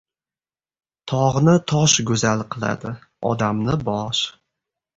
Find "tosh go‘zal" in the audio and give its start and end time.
1.75-2.43